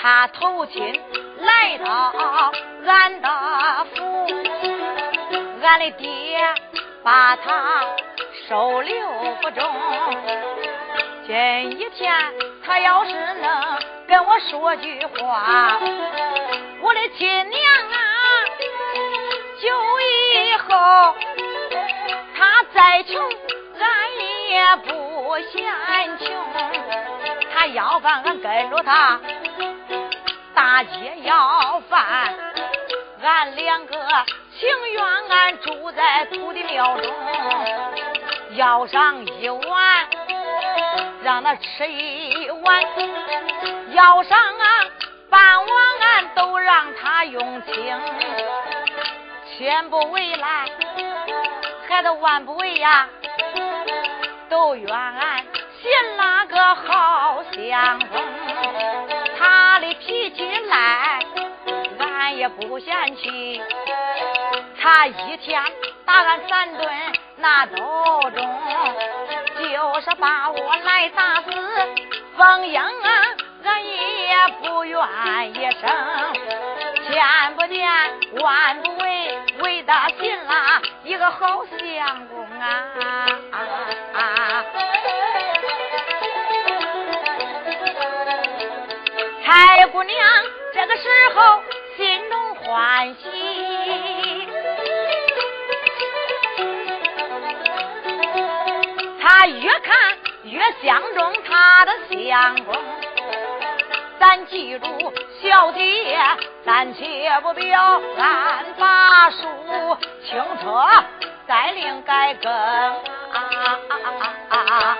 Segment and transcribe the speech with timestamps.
[0.00, 1.00] 他投亲
[1.40, 2.52] 来到
[2.86, 3.28] 俺的
[3.94, 4.26] 府，
[5.62, 6.38] 俺的爹
[7.02, 7.84] 把他。
[8.48, 8.94] 收留
[9.42, 9.62] 不中，
[11.26, 11.34] 今
[11.78, 12.14] 一天
[12.64, 15.78] 他要是能跟我说句话，
[16.80, 17.98] 我的亲娘啊，
[19.60, 19.68] 就
[20.00, 21.14] 以后
[22.34, 23.22] 他再穷，
[23.78, 23.88] 俺
[24.48, 25.70] 也不嫌
[26.18, 26.26] 穷。
[27.54, 29.20] 他要饭，俺跟着他
[30.58, 30.90] 大街
[31.22, 32.34] 要饭，
[33.22, 33.94] 俺两个
[34.58, 37.14] 情愿俺住在土地庙中。
[38.54, 40.08] 要上一碗，
[41.22, 42.82] 让他吃一碗；
[43.92, 44.66] 要上啊
[45.30, 45.68] 半碗，
[46.00, 48.00] 俺都让他用清。
[49.56, 50.68] 千不为来，
[51.88, 53.08] 还得万不为呀，
[54.50, 55.44] 都怨俺
[55.80, 58.20] 嫌那个好相公，
[62.48, 63.60] 不嫌弃。
[64.80, 65.62] 他一天
[66.04, 66.88] 打俺三顿。
[67.40, 67.76] 那都
[68.30, 68.34] 中，
[69.60, 71.50] 就是把我来打死，
[72.36, 73.22] 冯英啊，
[73.62, 74.98] 俺也不愿
[75.54, 75.88] 一声。
[77.06, 77.88] 千不见，
[78.42, 83.28] 万不为，为的心啦，一个好相公啊！
[84.12, 84.97] 蔡
[102.38, 102.72] 相公，
[104.20, 104.86] 咱记住
[105.42, 106.16] 小姐，
[106.64, 109.44] 暂且不表，按法术
[110.24, 110.88] 清册
[111.48, 112.52] 再另改更。
[112.52, 112.94] 啊
[113.32, 114.98] 啊啊啊啊啊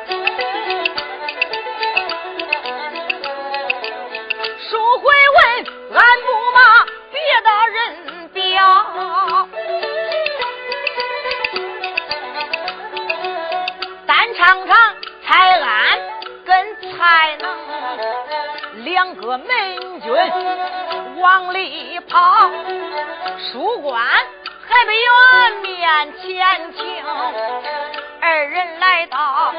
[19.37, 22.51] 能两个门军往里跑，
[23.51, 24.01] 书官
[24.67, 25.13] 还没有
[25.63, 27.05] 面前请，
[28.21, 29.53] 二人来到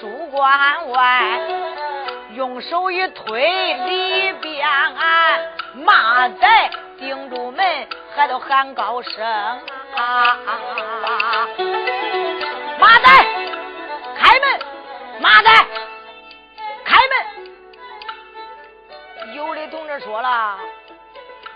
[0.00, 1.40] 书馆外，
[2.34, 5.40] 用手一推，里边俺
[5.74, 7.64] 马仔盯住门，
[8.16, 10.36] 还都喊高声啊！
[12.80, 13.23] 马仔。
[20.00, 20.58] 说了，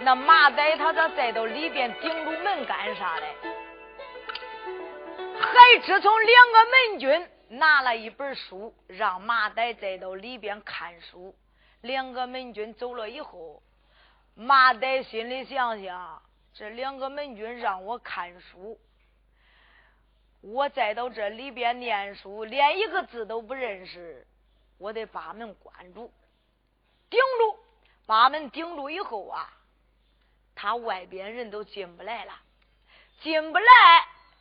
[0.01, 3.35] 那马仔他咋再到里边顶住门干啥嘞？
[5.41, 11.35] 还知从两个门军拿了一本书，让马仔再到里边看书。
[11.81, 13.63] 两个门军走了以后，
[14.35, 18.79] 马仔心里想想，这两个门军让我看书。
[20.41, 24.27] 我再到这里边念书，连一个字都不认识，
[24.79, 26.13] 我得把门关住，
[27.11, 27.59] 顶住，
[28.09, 29.53] 把门顶住以后啊，
[30.55, 32.33] 他外边人都进不来了，
[33.21, 33.65] 进不来，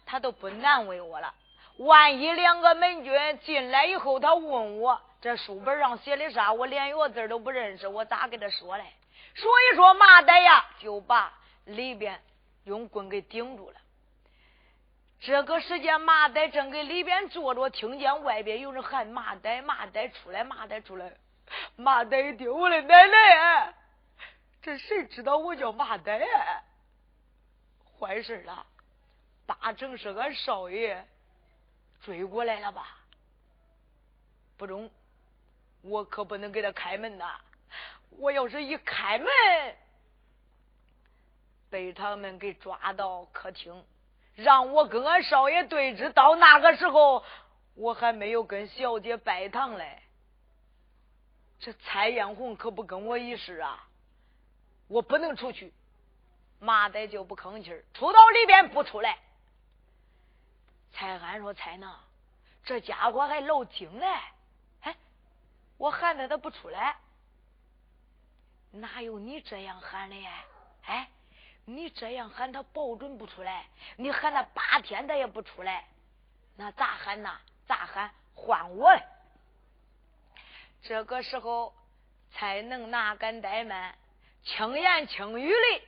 [0.05, 1.33] 他都不难为我了。
[1.79, 8.85] 万一两个门军进来以后，他问我这书本上写的啥，我连一个字都不认识，我咋给他说嘞？
[9.35, 11.33] 所以说，麻袋呀，就把
[11.65, 12.21] 里边
[12.63, 13.75] 用棍给顶住了。
[15.19, 21.11] 这个时间，马仔正给里边坐着，听见外边有人喊马仔，马仔出来，马仔出来。
[21.75, 23.73] 马仔一听，我的奶奶，
[24.61, 26.27] 这谁知道我叫马仔？
[27.99, 28.65] 坏事了，
[29.45, 31.07] 八成是俺少爷
[32.01, 32.97] 追过来了吧？
[34.57, 34.89] 不中，
[35.81, 37.39] 我可不能给他开门呐！
[38.09, 39.27] 我要是一开门，
[41.69, 43.85] 被他们给抓到客厅。
[44.35, 47.23] 让我跟俺少爷对峙，到那个时候，
[47.75, 50.01] 我还没有跟小姐拜堂嘞。
[51.59, 53.87] 这蔡艳红可不跟我一世啊，
[54.87, 55.73] 我不能出去。
[56.59, 59.17] 马呆就不吭气儿，出到里边不出来。
[60.93, 61.95] 蔡安说：“蔡能，
[62.63, 64.07] 这家伙还老精嘞！
[64.81, 64.95] 哎，
[65.77, 66.95] 我喊他，他不出来。
[68.71, 70.43] 哪有你这样喊的呀？
[70.85, 71.09] 哎，
[71.65, 73.65] 你这样喊他，保准不出来。
[73.95, 75.85] 你喊他八天，他也不出来。
[76.55, 77.39] 那咋喊呐？
[77.67, 78.11] 咋喊？
[78.33, 78.91] 换我！”
[80.87, 81.73] 这个时候，
[82.31, 83.93] 才能哪敢怠慢，
[84.45, 85.81] 轻言轻语的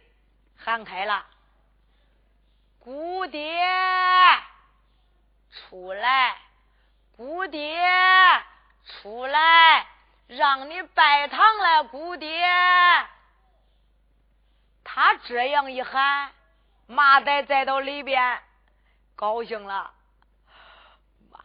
[0.57, 1.25] 喊开了
[2.83, 3.65] ：“姑爹，
[5.53, 6.35] 出来！
[7.15, 7.79] 姑爹，
[8.83, 9.87] 出来！
[10.27, 12.45] 让你拜堂了，姑爹。”
[14.83, 16.33] 他这样一喊，
[16.87, 18.41] 马仔再到里边，
[19.15, 19.93] 高兴了。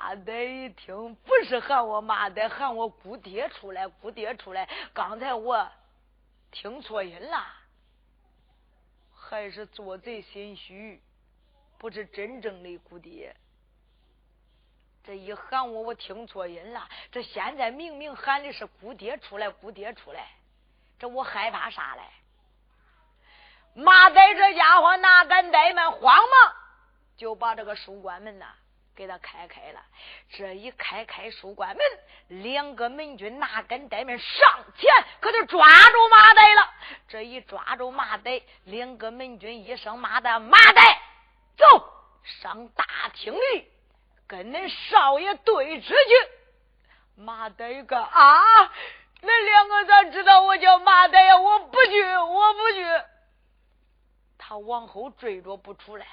[0.04, 4.68] 马仔一听，不是喊我马仔，喊我姑爹出来，姑爹出来。
[4.92, 5.66] 刚才我
[6.50, 7.42] 听错音了，
[9.16, 11.00] 还是做贼心虚，
[11.78, 13.34] 不是真正的姑爹。
[15.02, 16.86] 这一喊我，我听错音了。
[17.10, 20.26] 这现在明明喊的是姑爹出来，姑爹出来，
[20.98, 22.02] 这我害怕啥嘞？
[23.72, 26.54] 马仔这家伙哪敢怠慢，慌忙
[27.16, 28.54] 就把这个书馆门呐。
[28.96, 29.80] 给他开开了，
[30.30, 36.70] 这一开开书馆门，两个门军拿根带面，上前可就抓住马呆了。
[37.08, 41.00] 这一抓住马呆，两个门军一声骂的马呆，
[41.56, 41.92] 走
[42.22, 43.68] 上大厅里，
[44.28, 46.30] 跟恁少爷对峙去。
[47.16, 48.72] 马呆个啊，
[49.22, 51.36] 那两个咋知道我叫马呆呀？
[51.36, 52.84] 我不去，我不去。
[54.38, 56.06] 他往后追着不出来。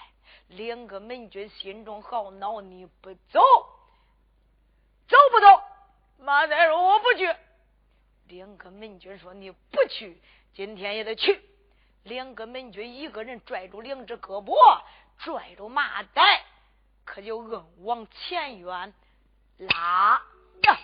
[0.52, 3.40] 两个门军心中好恼，你不走，
[5.08, 5.62] 走不走？
[6.20, 7.34] 马再说我不去。
[8.28, 10.22] 两个门军说你不去，
[10.54, 11.42] 今天也得去。
[12.04, 14.54] 两个门军一个人拽住两只胳膊，
[15.20, 16.22] 拽住马仔，
[17.06, 18.94] 可就硬往前院
[19.58, 20.22] 拉
[20.64, 20.80] 呀。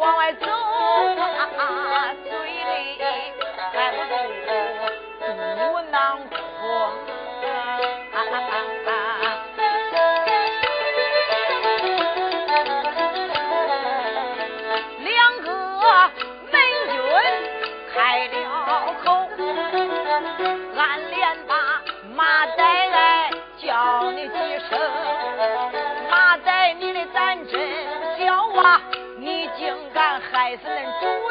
[0.00, 2.14] 往外走啊
[30.62, 31.29] 采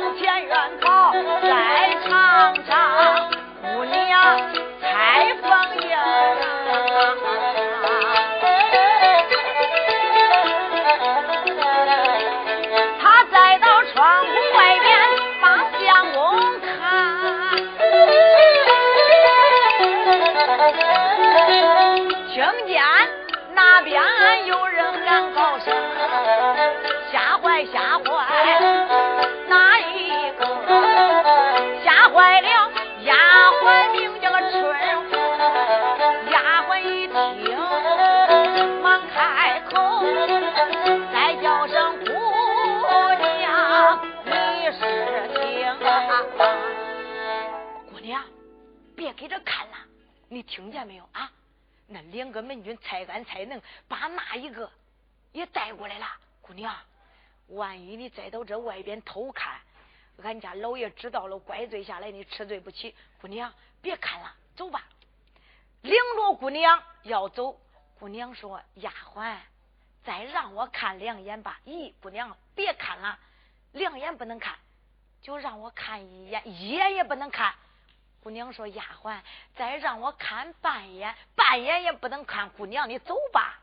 [0.00, 0.37] 访呀。
[49.18, 49.76] 给这看了，
[50.28, 51.30] 你听见没有啊？
[51.88, 54.70] 那两个门军才干才能把那一个
[55.32, 56.06] 也带过来了，
[56.40, 56.72] 姑娘，
[57.48, 59.60] 万一你再到这外边偷看，
[60.22, 62.94] 俺家老爷知道了，怪罪下来，你吃罪不起。
[63.20, 64.84] 姑娘，别看了，走吧。
[65.82, 67.60] 领着姑娘要走，
[67.98, 69.36] 姑娘说：“丫鬟，
[70.04, 73.18] 再让我看两眼吧。”咦，姑娘，别看了，
[73.72, 74.56] 两眼不能看，
[75.20, 77.52] 就让我看一眼，一眼也不能看。
[78.22, 79.20] 姑娘说：“丫鬟，
[79.54, 82.50] 再让我看半眼，半眼也不能看。
[82.50, 83.58] 姑娘，你走吧。”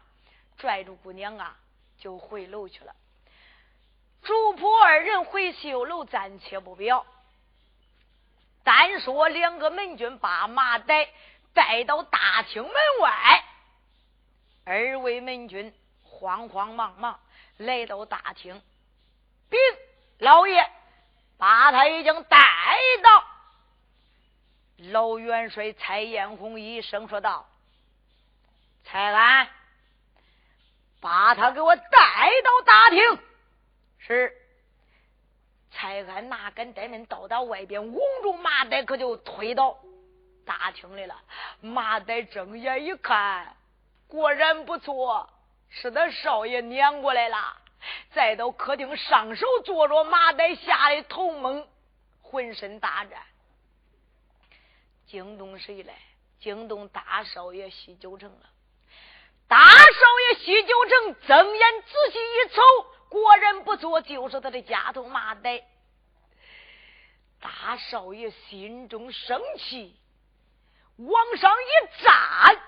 [0.57, 1.57] 拽住姑娘啊，
[1.99, 2.95] 就回楼去了。
[4.23, 7.05] 主仆二人回绣楼，暂且不表。
[8.63, 11.09] 单说两个门军把马带
[11.53, 13.43] 带到大厅门外，
[14.63, 15.71] 二位门军
[16.01, 17.19] 慌慌忙忙
[17.57, 18.59] 来到大厅，
[19.49, 19.59] 禀
[20.17, 20.67] 老爷，
[21.37, 22.37] 把他已经带
[23.03, 23.34] 到。
[24.77, 27.47] 老元帅蔡艳红一声说道
[28.83, 29.47] ：“蔡安，
[30.99, 31.81] 把他给我带
[32.43, 33.19] 到大厅。”
[33.99, 34.33] 是。
[35.71, 39.77] 蔡安哪敢怠慢，到达外边，拱住马袋，可就推到
[40.45, 41.21] 大厅里了。
[41.59, 43.57] 马袋睁眼一看，
[44.07, 45.29] 果然不错，
[45.69, 47.57] 是他少爷撵过来了。
[48.13, 51.67] 再到客厅上手坐着，马袋吓得头蒙，
[52.21, 53.21] 浑身打颤。
[55.15, 55.93] 惊动谁来？
[56.41, 58.49] 惊动大少爷西九城了。
[59.47, 62.61] 大少爷西九城睁眼仔细一瞅，
[63.07, 65.63] 果然不错，就是他的家头马呆。
[67.39, 69.97] 大少爷心中生气，
[70.97, 72.61] 往上一站。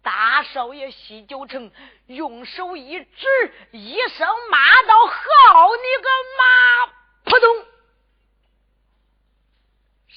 [0.00, 1.70] 大少爷西九城
[2.06, 6.86] 用手一指，一声骂道：“好你个马，
[7.24, 7.66] 扑通！”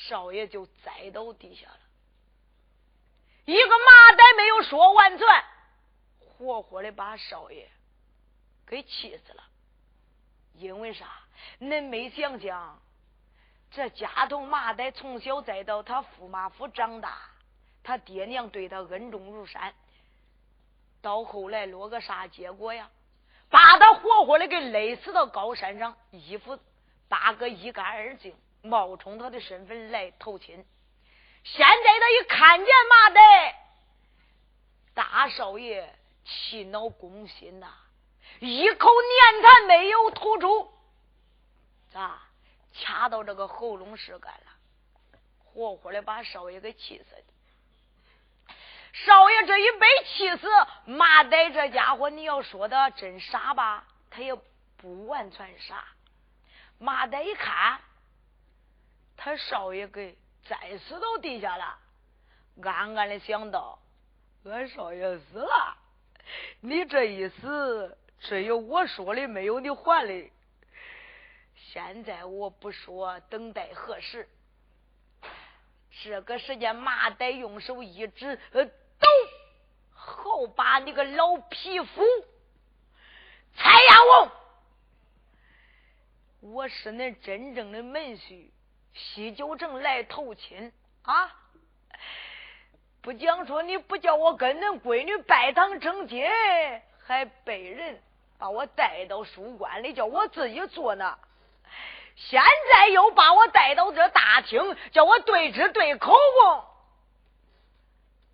[0.07, 1.79] 少爷就栽到地下了，
[3.45, 5.27] 一个麻袋没有说完全，
[6.19, 7.69] 活活的把少爷
[8.65, 9.43] 给气死了。
[10.55, 11.05] 因为啥？
[11.59, 12.79] 恁没想想，
[13.71, 17.17] 这家头麻袋从小栽到他驸马府长大，
[17.81, 19.73] 他爹娘对他恩重如山，
[21.01, 22.89] 到后来落个啥结果呀？
[23.49, 26.59] 把他活活的给勒死到高山上，衣服
[27.07, 28.35] 扒个一干二净。
[28.65, 30.65] 冒充他的身份来投亲，
[31.43, 33.55] 现在他一看见麻袋，
[34.93, 35.93] 大少爷
[36.23, 37.67] 气恼攻心呐，
[38.39, 40.73] 一口粘痰没有吐出，
[41.91, 42.21] 咋
[42.71, 48.53] 掐到这个喉咙是干了，活活的把少爷给气死的。
[48.93, 50.47] 少爷这一被气死，
[50.85, 54.33] 麻袋这家伙，你要说他真傻吧，他也
[54.77, 55.83] 不完全傻。
[56.79, 57.81] 麻袋一看。
[59.15, 61.77] 他少爷给栽死到地下了，
[62.61, 63.79] 暗暗的想到：
[64.45, 65.77] 俺少爷死了，
[66.61, 70.31] 你这一死，只有我说的，没有你还的。
[71.55, 74.27] 现在我不说，等待何时？
[76.03, 79.07] 这个时间，马呆用手一指，呃，抖，
[79.91, 82.03] 好把你个老匹夫，
[83.55, 84.31] 蔡阳王，
[86.41, 88.49] 我是恁真正的门婿。
[88.93, 90.71] 西九城来投亲
[91.03, 91.35] 啊！
[93.01, 96.23] 不讲说你不叫我跟恁闺女拜堂成亲，
[97.05, 98.01] 还被人
[98.37, 101.17] 把我带到书馆里，叫我自己坐呢。
[102.15, 106.63] 现在又把我带到这大厅，叫我对质对口供。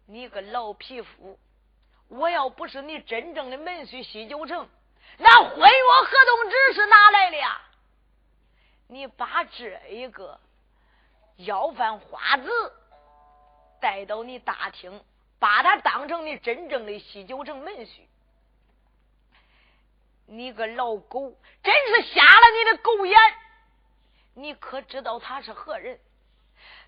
[0.05, 1.39] 你个老匹夫！
[2.09, 4.69] 我要不是你真正的门婿西九城，
[5.17, 7.61] 那婚约合同纸是哪来的呀？
[8.87, 10.39] 你把这一个。
[11.39, 12.49] 要饭花子
[13.79, 15.01] 带到你大厅，
[15.39, 18.01] 把他当成你真正的西九城门婿。
[20.25, 23.17] 你个老狗，真是瞎了你的狗眼！
[24.35, 25.97] 你可知道他是何人？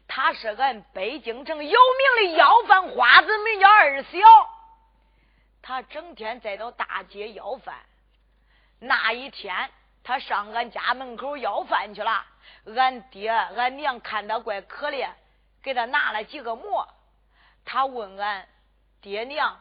[0.08, 4.18] 他是俺北京城有名的要饭花子，名叫二小。
[5.62, 7.80] 他整天在到大街要饭。
[8.80, 9.72] 那一天，
[10.04, 12.26] 他上俺家门口要饭去了。
[12.66, 15.10] 俺爹俺娘看他怪可怜，
[15.64, 16.88] 给他拿了几个馍。
[17.66, 18.48] 他问俺
[19.02, 19.60] 爹娘，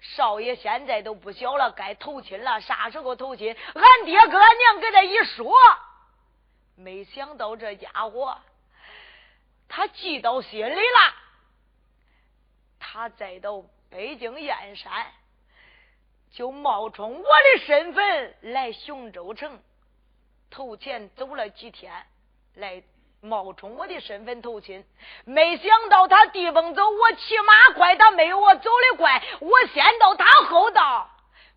[0.00, 3.56] 少爷现在都不小了，该投亲了，啥时候投亲？
[3.74, 5.52] 俺爹跟俺娘给他一说，
[6.76, 8.38] 没想到这家伙
[9.68, 11.14] 他记到心里了。
[12.78, 15.06] 他再到北京燕山，
[16.32, 19.62] 就冒充我的身份来雄州城
[20.50, 21.92] 投钱，走了几天
[22.54, 22.82] 来。
[23.22, 24.82] 冒充我的身份投亲，
[25.26, 31.10] 没想到他地方走，我骑马快，他没有我走的快，我先到他后到。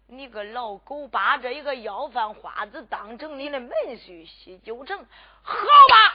[0.07, 5.07] 你个老狗，把这一个要饭花子当成你的门婿，西九城，
[5.41, 5.55] 好
[5.89, 6.13] 吧？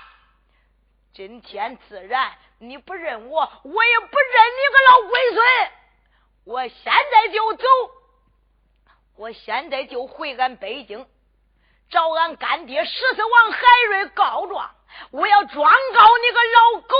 [1.15, 5.71] 今天自然你不认我，我也不认你个老龟孙。
[6.45, 7.65] 我现在就走，
[9.17, 11.09] 我现在就回俺北京，
[11.91, 14.75] 找俺干爹十四王海瑞告状。
[15.11, 16.97] 我要状告你个老狗！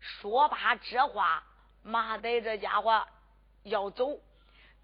[0.00, 1.42] 说罢这话，
[1.82, 3.06] 马德这家伙
[3.64, 4.20] 要走，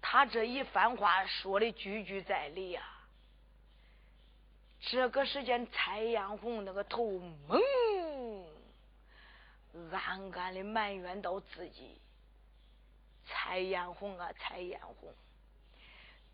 [0.01, 2.83] 他这一番话说的句句在理呀。
[4.81, 7.59] 这个时间，蔡艳红那个头蒙，
[9.91, 12.01] 暗暗的埋怨到自己：
[13.25, 15.13] 蔡艳红啊，蔡艳红，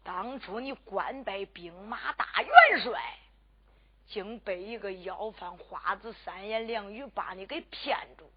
[0.03, 3.17] 当初你官拜兵马大元帅。
[4.07, 8.29] 竟被一个要饭花子三言两语把你给骗住，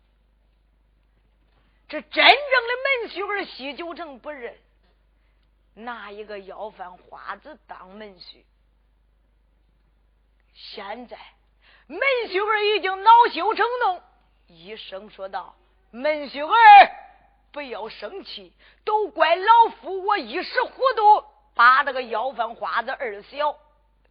[1.89, 4.57] 这真正的门婿儿西九城不认，
[5.75, 8.45] 拿一个要饭花子当门婿。
[10.55, 11.19] 现在
[11.89, 11.99] 门
[12.29, 14.01] 婿儿已经恼羞成怒，
[14.47, 15.57] 一声说道
[15.91, 16.91] ：“门婿儿，
[17.51, 18.53] 不要生气，
[18.85, 21.25] 都怪老夫我一时糊涂，
[21.55, 23.57] 把这个要饭花子二小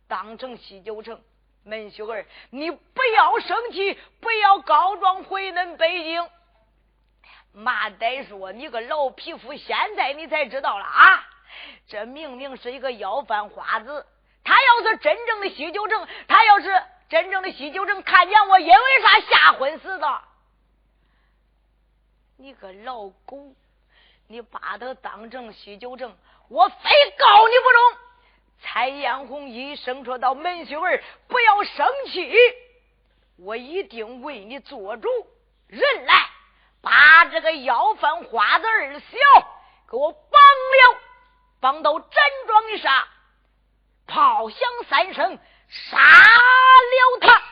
[0.07, 1.21] 当成西九城。”
[1.65, 6.29] 门秀儿，你不要生气，不要告状回恁北京。
[7.53, 11.25] 马呆说：“你个老匹夫，现在你才知道了啊！
[11.87, 14.05] 这明明是一个要饭花子，
[14.43, 20.21] 他要是真正的西九城，他要是真正的西九城，看见我因为啥吓昏死的？
[22.35, 23.55] 你个老狗，
[24.27, 26.15] 你把他当成西九正，
[26.49, 26.75] 我非
[27.17, 27.99] 告你不中！”
[28.65, 32.33] 蔡艳红一声说道：“门秀儿，不要生气，
[33.37, 35.09] 我一定为你做主。
[35.67, 36.29] 人来，
[36.81, 39.17] 把这个要饭花子二小
[39.89, 40.99] 给我绑了，
[41.59, 42.09] 绑到毡
[42.47, 43.07] 庄上，
[44.07, 47.43] 炮响三声，杀了他。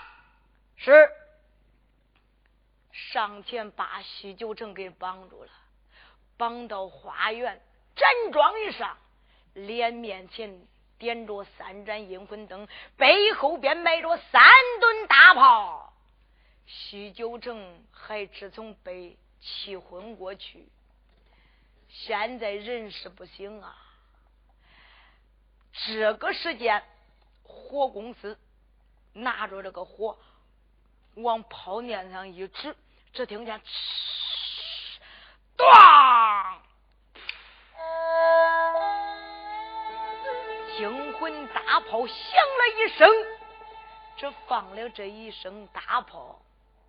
[0.77, 1.09] 是
[2.91, 5.49] 上前把西九正给绑住了，
[6.41, 7.61] 绑到花园
[7.95, 8.97] 整装一上，
[9.53, 10.59] 脸面前。”
[11.01, 14.43] 点着三盏阴魂灯，背后边埋着三
[14.79, 15.91] 吨大炮。
[16.67, 20.69] 西九城还只从被气昏过去，
[21.89, 23.75] 现在人事不行啊！
[25.87, 26.83] 这个时间，
[27.41, 28.37] 火公司
[29.13, 30.19] 拿着这个火
[31.15, 32.75] 往炮面上一指，
[33.11, 33.59] 只听见
[35.61, 36.57] “咣”。
[40.77, 43.07] 惊魂大炮响了一声，
[44.17, 46.41] 这放了这一声大炮，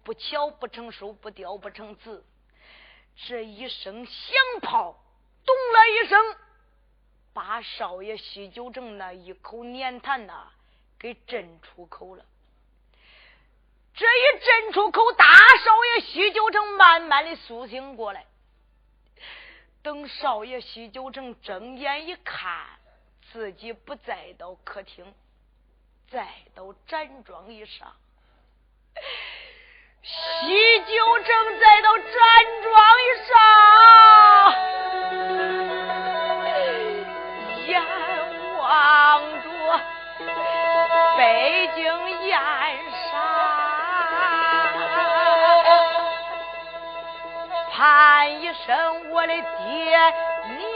[0.03, 2.25] 不巧不成书，不雕不成字。
[3.27, 4.97] 这一声响炮，
[5.45, 6.37] 咚了一声，
[7.35, 10.49] 把少爷西九成那一口粘痰呐
[10.99, 12.25] 给震出口了。
[13.95, 18.25] 这一震出口，大少爷西九成慢慢的苏醒过来。
[19.83, 22.67] 等少爷西九城睁眼一看。
[23.33, 25.15] 自己不再到客厅，
[26.11, 27.91] 再到毡庄以上，
[30.03, 32.05] 西九城再到毡
[32.63, 33.35] 庄以上，
[37.69, 37.83] 眼
[38.59, 38.63] 望
[39.43, 39.81] 着
[41.17, 42.12] 北京
[47.85, 49.43] 喊一声我的爹
[50.57, 50.73] 娘。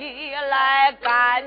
[0.00, 1.44] 起来干。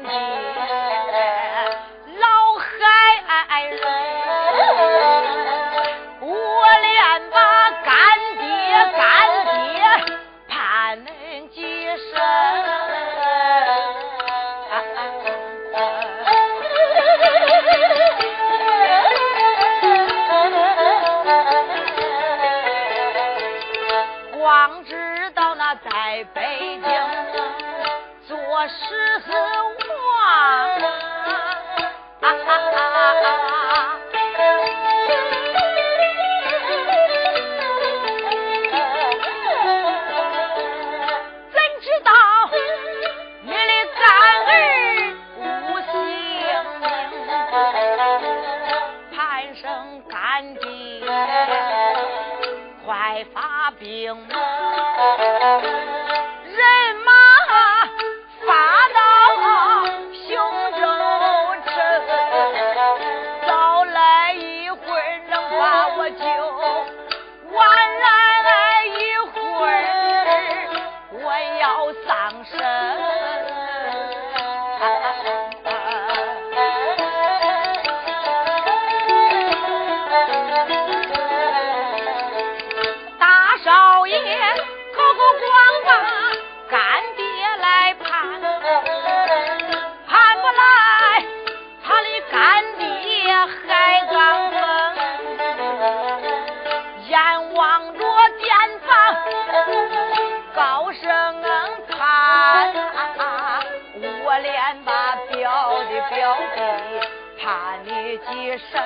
[107.53, 108.81] 喊你几声！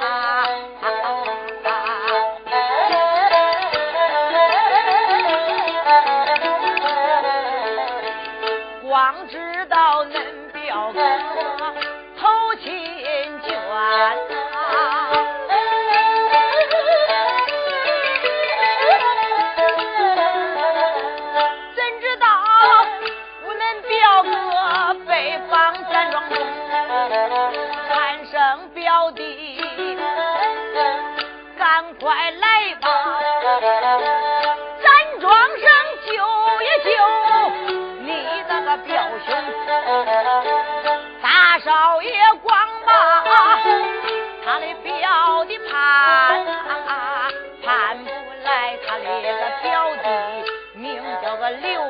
[0.00, 1.01] 啊
[45.82, 47.28] 啊
[47.64, 48.10] 盼不
[48.44, 51.81] 来他的那个表弟名叫个刘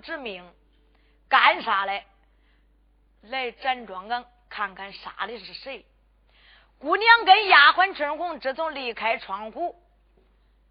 [0.00, 0.48] 之命，
[1.28, 2.06] 干啥来？
[3.22, 5.84] 来站庄岗看看杀的是谁？
[6.78, 9.74] 姑娘跟丫鬟春红自从离开窗户，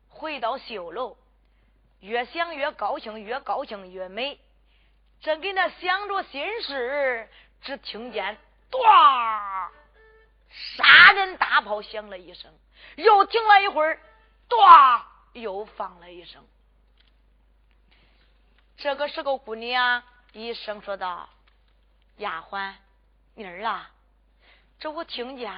[0.10, 1.18] 回到绣楼，
[2.00, 4.40] 越想越高兴，越高兴越美。
[5.20, 7.30] 正给那想着心事，
[7.62, 8.38] 只听见
[8.72, 8.80] “咚”，
[10.78, 12.54] 杀人大炮响了一声，
[12.96, 14.00] 又停了一会儿
[14.48, 14.58] ，“咚”，
[15.34, 16.48] 又放了一声。
[18.78, 21.28] 这个时候，姑娘低声说道
[22.18, 22.74] ：“丫鬟，
[23.34, 23.90] 妮儿啊，
[24.80, 25.52] 这我听见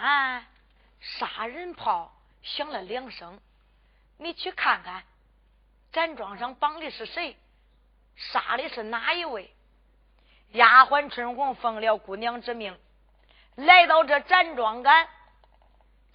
[1.02, 3.40] 杀人炮响了两声，
[4.18, 5.04] 你去看看，
[5.92, 7.38] 咱庄上绑的是谁？
[8.16, 9.54] 杀的是哪一位？”
[10.54, 12.80] 丫鬟春红奉了姑娘之命，
[13.56, 15.10] 来到这展庄杆，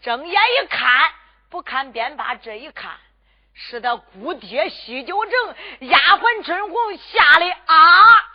[0.01, 1.13] 睁眼一看，
[1.51, 2.99] 不看便罢，这一看。
[3.55, 5.33] 是他姑爹喜酒城
[5.89, 8.31] 丫鬟春红吓得啊，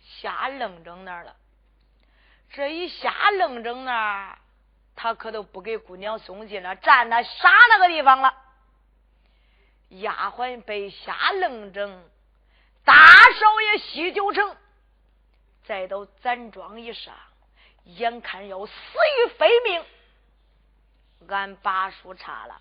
[0.00, 1.36] 吓愣怔那儿了。
[2.50, 4.38] 这一吓愣怔那儿，
[4.96, 8.34] 他可都不给姑娘送信了，站那傻那个地方了。
[9.90, 12.02] 丫鬟被吓愣怔，
[12.84, 14.56] 大少爷喜酒城
[15.64, 17.14] 再到咱庄一上，
[17.84, 19.84] 眼看要死于非命，
[21.28, 22.60] 俺把书差了。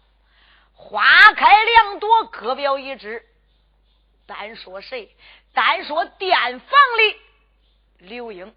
[0.82, 1.04] 花
[1.36, 3.24] 开两朵，各表一枝。
[4.26, 5.14] 单说谁？
[5.54, 7.22] 单说店房里
[7.98, 8.56] 刘英，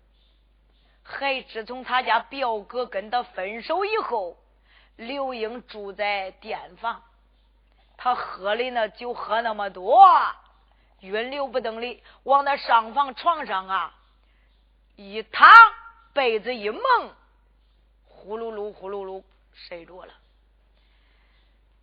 [1.02, 4.38] 还自从他家表哥跟他分手以后，
[4.96, 7.02] 刘英住在店房，
[7.96, 10.08] 他喝的那酒喝那么多，
[11.00, 13.94] 晕流不等的，往那上房床上啊
[14.94, 15.50] 一躺，
[16.12, 16.80] 被子一蒙，
[18.06, 20.14] 呼噜噜呼噜噜睡着了。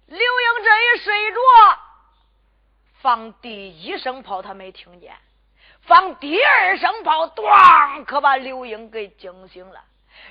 [0.10, 1.40] 刘英这一睡着，
[3.02, 5.16] 放第一声炮他没听见，
[5.82, 9.84] 放第二声炮，咣，可把刘英给惊醒了。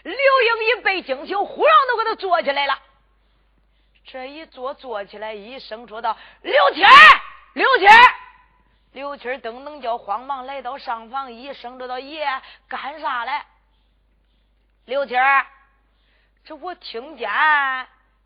[0.03, 2.77] 刘英一被惊醒，忽然都给他坐起来了。
[4.05, 6.83] 这一坐，坐起来，一声说道：“刘七
[7.53, 7.87] 刘七
[8.93, 12.27] 刘七噔噔叫，慌忙来到上房，一声说道：“爷，
[12.67, 13.43] 干啥嘞？”
[14.87, 15.15] 刘七
[16.45, 17.31] 这我听见。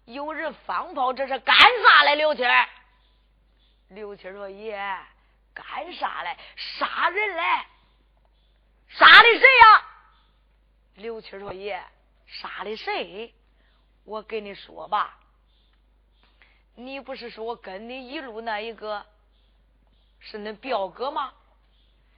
[0.05, 2.15] 有人放炮，这是干啥来？
[2.15, 2.43] 刘七
[3.89, 4.77] 刘七说：“爷，
[5.55, 6.37] 干啥来？
[6.57, 7.67] 杀人来？
[8.89, 9.85] 杀的谁呀？”
[10.97, 11.83] 刘七说：“爷，
[12.27, 13.33] 杀的谁？
[14.05, 15.19] 我跟你说吧，
[16.75, 19.07] 你不是说跟你一路那一个
[20.19, 21.33] 是恁表哥吗？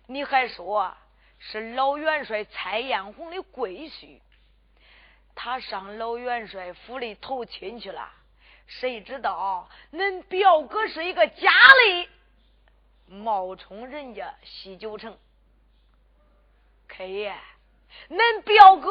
[0.07, 0.97] 你还说
[1.39, 4.21] 是老元帅蔡艳红的闺婿。”
[5.35, 8.09] 他上老元帅府里投亲去了，
[8.67, 12.09] 谁知道恁表哥是一个假的
[13.07, 15.19] 冒充人家西九城。
[16.89, 17.35] 开爷，
[18.09, 18.91] 恁表哥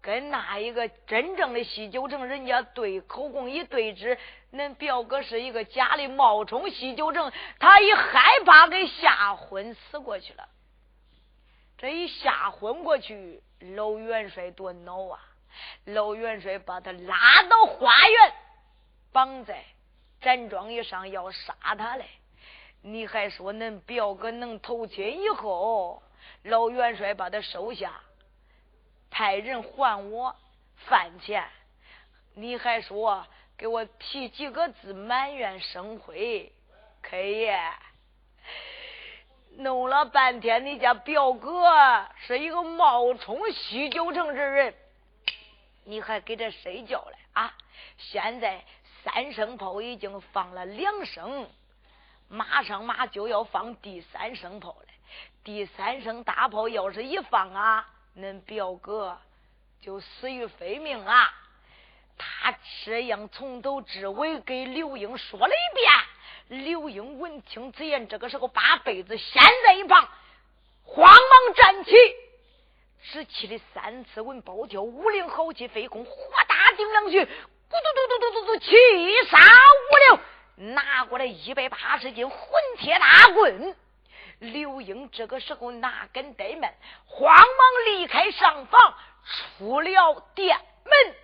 [0.00, 4.18] 跟那一个真正的西九城人家对口供一对质，
[4.52, 10.48] 恁表哥是一个假的冒充西九城，他一害怕给吓昏死过去了。
[11.76, 13.42] 这一吓昏过去。
[13.72, 15.20] 老元帅多恼啊！
[15.84, 18.34] 老元帅把他拉到花园，
[19.12, 19.64] 绑在
[20.20, 22.04] 毡庄以上，要杀他嘞！
[22.82, 26.02] 你还说恁表哥能投亲以后，
[26.42, 28.00] 老元帅把他收下，
[29.10, 30.36] 派人还我
[30.76, 31.48] 饭钱。
[32.34, 36.52] 你还说给我提几个字埋怨生辉
[37.02, 37.58] ，K 爷。
[39.58, 44.74] 弄了半天，你家表哥是一个冒充西九城之人，
[45.84, 47.54] 你还给这谁叫了啊？
[47.96, 48.64] 现在
[49.02, 51.48] 三声炮已经放了两声，
[52.28, 54.86] 马上马就要放第三声炮了。
[55.44, 57.86] 第三声大炮要是一放啊，
[58.16, 59.18] 恁表哥
[59.80, 61.32] 就死于非命啊！
[62.16, 65.92] 他这样从头至尾给刘英说了一遍。
[66.48, 70.08] 刘英闻听此言，这个时候把被子掀在一旁，
[70.84, 71.92] 慌忙站起，
[73.02, 77.28] 只气的三次文包跳，五灵豪气飞空，哗大顶两曲，咕嘟
[77.94, 78.76] 嘟嘟嘟嘟嘟，七
[79.26, 82.38] 杀五六，拿过来一百八十斤混
[82.78, 83.74] 铁大棍。
[84.40, 86.74] 刘英这个时候哪敢怠慢，
[87.06, 87.46] 慌忙
[87.86, 88.94] 离开上房，
[89.58, 91.14] 出了店门，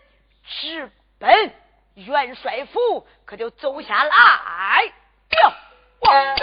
[0.46, 1.54] 直奔
[1.94, 4.92] 元帅府，可就走下来。
[5.30, 5.54] 哟，
[6.00, 6.34] 哇。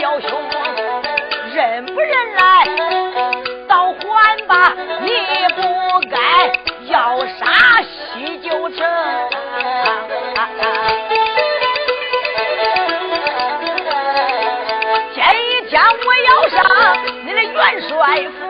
[0.00, 0.30] 表兄，
[1.54, 2.64] 认不认来？
[3.68, 4.72] 倒还吧，
[5.02, 5.10] 你
[5.54, 5.60] 不
[6.08, 6.50] 该
[6.86, 8.78] 要杀西九城。
[15.14, 16.56] 这一天我要上
[17.22, 17.92] 你的元帅
[18.38, 18.49] 府，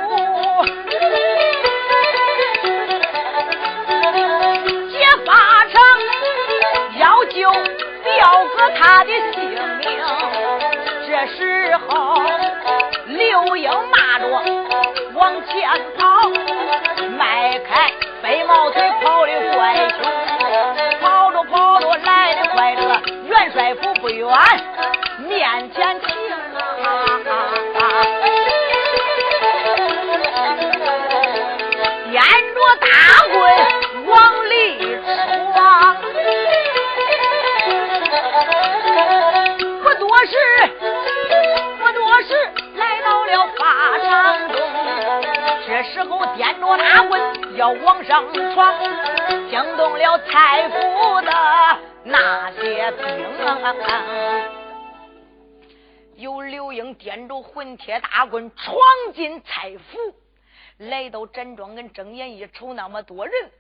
[11.37, 12.15] 时候，
[13.07, 14.27] 刘英骂着
[15.15, 16.10] 往前跑，
[50.01, 51.31] 了蔡府的
[52.05, 53.21] 那些兵。
[56.17, 58.79] 有刘英掂着混铁大棍闯
[59.15, 60.15] 进蔡府，
[60.79, 63.51] 来到站庄，跟睁眼一瞅，那么多人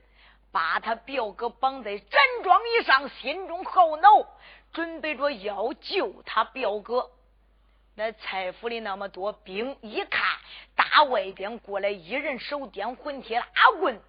[0.50, 4.08] 把他表哥绑在站庄以上，心中后恼，
[4.72, 7.10] 准备着要救他表哥。
[7.96, 10.22] 那蔡府里那么多兵，一看
[10.74, 14.00] 大外边过来一人手掂混铁大棍，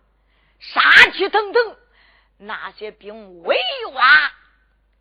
[0.59, 1.75] 杀气腾腾，
[2.43, 3.55] 那些兵围
[3.93, 4.31] 哇，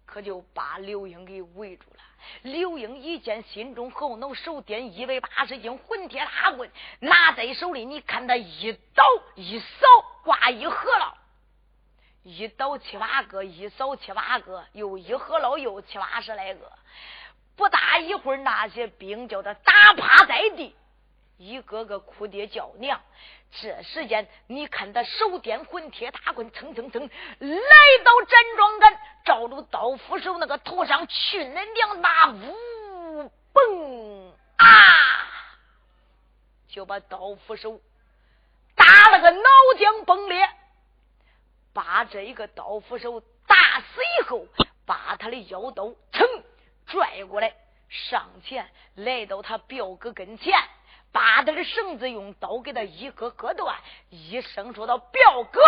[0.04, 1.96] 可就把刘英给围住了。
[2.42, 7.86] 刘英一见，心中后恼，手掂一百八十斤混铁大棍，拿在手里。
[7.86, 9.04] 你看他一倒
[9.36, 9.86] 一扫，
[10.22, 11.16] 挂一合了，
[12.22, 16.70] 一倒七八个，一扫七八个，又一合了，又七八十来个。
[17.56, 20.76] 不大一会儿，那些兵叫他打趴在地，
[21.40, 23.00] 一个个哭爹叫娘。
[23.50, 34.66] 这时间，你看他手掂混铁大棍，蹭蹭蹭来到站庄杆，照着刀斧手那个头上去那两把呜嘣啊，
[36.68, 37.80] 就把刀斧手
[38.76, 40.46] 打了个脑浆崩裂。
[41.72, 44.46] 把这一个刀斧手打死以后，
[44.84, 46.42] 把他的腰刀噌
[46.86, 47.54] 拽过来，
[47.88, 50.52] 上前来到他表哥跟前。
[51.12, 53.76] 把他的绳子用刀给他一割割断，
[54.10, 55.60] 一声说道：“表哥，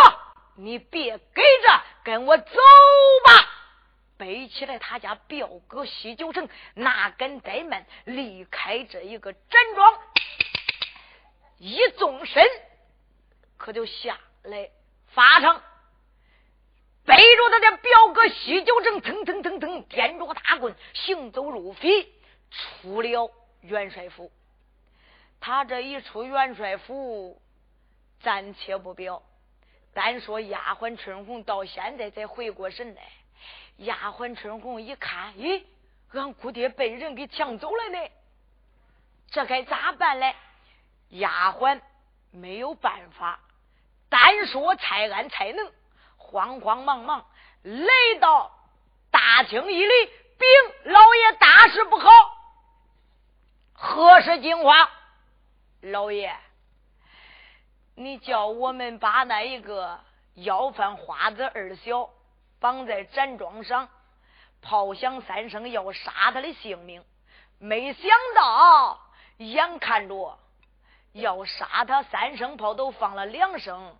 [0.57, 2.45] 你别给着，跟我走
[3.24, 3.49] 吧。”
[4.18, 9.99] 背起来他家表哥西九城，哪敢怠慢，离开这一个站庄，
[11.59, 12.49] 一纵身，
[13.57, 14.70] 可就下来
[15.09, 15.61] 法场，
[17.05, 22.09] 背着他的表哥西九城，腾腾腾腾，掂着个大棍，行走如飞，
[22.51, 23.28] 出了
[23.62, 24.30] 元帅府。
[25.43, 27.43] 他这一出元帅府，
[28.20, 29.20] 暂且不表。
[29.93, 33.03] 单说丫鬟春红到现在才回过神来。
[33.78, 35.64] 丫鬟春红一看，咦，
[36.12, 37.99] 俺姑爹被人给抢走了呢，
[39.32, 40.36] 这该咋办嘞？
[41.09, 41.80] 丫鬟
[42.30, 43.40] 没有办法，
[44.09, 45.72] 单说蔡安才能，
[46.18, 47.26] 慌慌忙忙
[47.64, 47.88] 来
[48.20, 48.53] 到
[49.11, 52.09] 大厅一里，禀老爷大事不好，
[53.72, 54.88] 何事惊慌？
[55.83, 56.33] 老爷，
[57.97, 59.99] 你叫我们把那一个
[60.35, 62.09] 要饭花子二小
[62.61, 63.89] 绑在站桩上，
[64.61, 67.05] 炮响三声要杀他的性命。
[67.59, 69.01] 没想到，
[69.39, 70.39] 眼看着
[71.12, 73.99] 要杀他，三声炮都放了两声。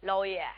[0.00, 0.50] 老爷，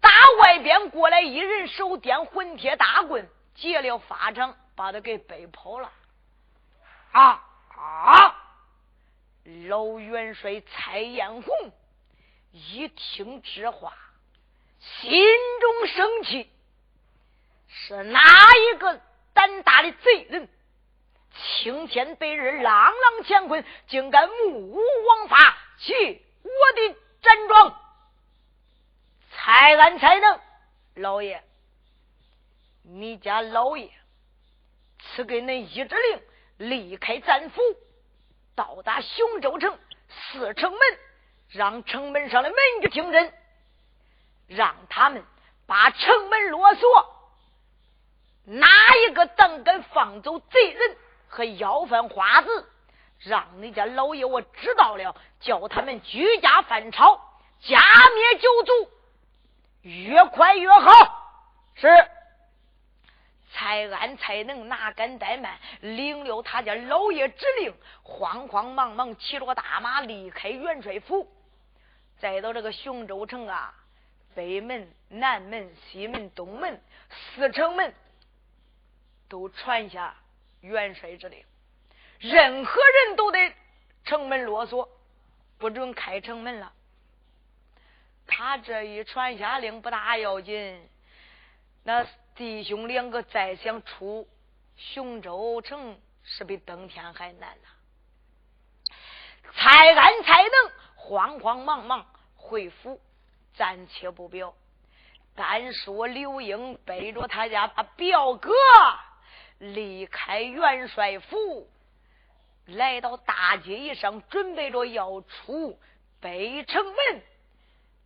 [0.00, 0.10] 打
[0.42, 5.90] 外边过来一人，手掂混铁大棍，劫了法场，把他给背跑了。
[7.10, 7.42] 啊
[7.76, 8.44] 啊！
[9.68, 11.72] 老元帅蔡艳红
[12.52, 13.96] 一听这话，
[14.78, 15.10] 心
[15.60, 16.50] 中生气：
[17.66, 18.20] 是哪
[18.54, 19.00] 一个
[19.32, 20.48] 胆大的贼人，
[21.32, 24.76] 青天白日，朗朗乾坤，竟敢目无
[25.06, 27.80] 王法去我的站庄？
[29.30, 30.40] 蔡安才能，
[30.96, 31.42] 老爷，
[32.82, 33.90] 你家老爷
[34.98, 36.22] 赐给恁一指令，
[36.68, 37.62] 离开战府。
[38.58, 39.78] 到达雄州城
[40.08, 40.80] 四城门，
[41.48, 43.32] 让城门上的门去听真，
[44.48, 45.22] 让他们
[45.68, 47.14] 把城门落锁。
[48.46, 48.66] 哪
[49.06, 50.96] 一个胆敢放走贼人
[51.28, 52.68] 和要饭花子，
[53.20, 57.14] 让你家老爷我知道了，叫他们举家反朝，
[57.60, 58.90] 家灭九族。
[59.82, 60.90] 越快越好。
[61.76, 61.86] 是。
[63.50, 71.26] 蔡安才能哪敢怠慢，领了他家老爷指令，慌慌忙忙骑着大马离开元帅府。
[72.18, 73.74] 再到这个雄州城啊，
[74.34, 76.78] 北门、南门、西门、东门
[77.08, 77.94] 四城门
[79.28, 80.14] 都传下
[80.60, 81.42] 元帅指令，
[82.18, 83.54] 任何人都得
[84.04, 84.86] 城门啰嗦，
[85.56, 86.72] 不准开城门了。
[88.26, 90.86] 他这一传下令不大要紧，
[91.82, 92.06] 那。
[92.38, 94.28] 弟兄两个再想出
[94.76, 98.92] 雄州城，是比登天还难呐！
[99.54, 103.00] 蔡安才能慌慌忙忙回府，
[103.54, 104.54] 暂且不表。
[105.34, 108.52] 单说刘英背着他家表哥
[109.58, 111.68] 离开元帅府，
[112.66, 115.76] 来到大街一上，准备着要出
[116.20, 117.22] 北城门。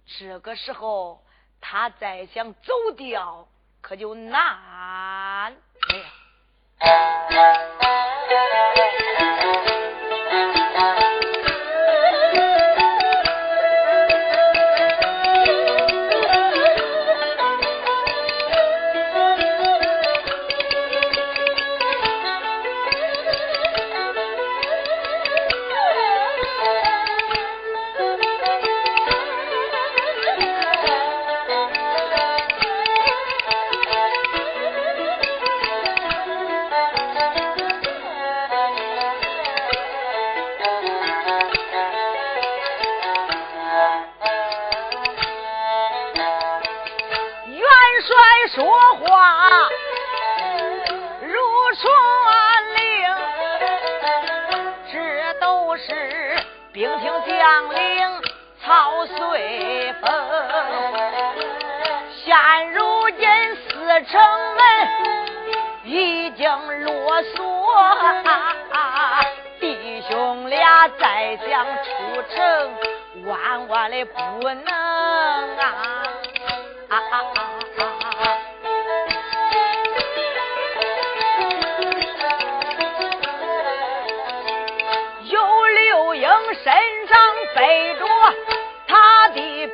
[0.07, 1.23] 这个时候，
[1.61, 3.47] 他再想走掉。
[3.83, 5.57] 可就难了。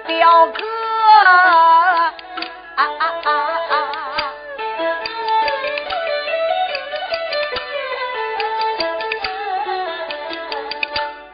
[0.09, 0.63] 表哥，
[2.77, 3.31] 啊啊啊
[3.69, 3.73] 啊！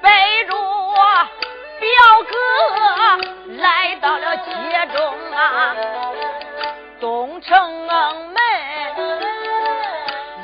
[0.02, 0.10] 背
[0.46, 0.98] 着我
[1.78, 1.86] 表
[2.28, 2.34] 哥
[3.62, 4.42] 来到了街
[4.92, 4.98] 中
[5.32, 5.76] 啊，
[7.00, 8.34] 东城门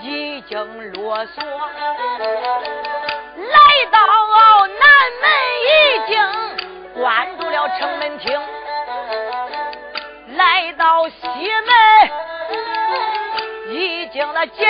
[0.03, 1.43] 已经落锁。
[8.21, 8.41] 厅，
[10.37, 12.11] 来到西门，
[13.75, 14.67] 已经那进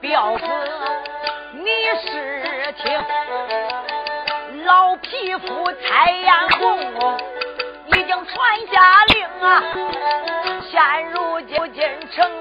[0.00, 0.44] 彪子，
[1.52, 1.66] 你
[2.00, 3.04] 是听
[4.64, 7.18] 老匹夫蔡彦红
[7.86, 9.62] 已经传下令啊，
[10.70, 12.37] 现如今进城